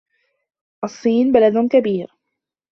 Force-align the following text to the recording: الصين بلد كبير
الصين 0.83 1.31
بلد 1.31 1.57
كبير 1.71 2.11